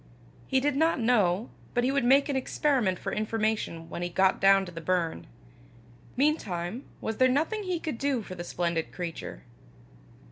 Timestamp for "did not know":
0.59-1.51